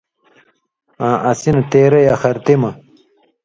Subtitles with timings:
[1.07, 2.71] (آں اسی نہ تېرئ، آخرتی مہ)،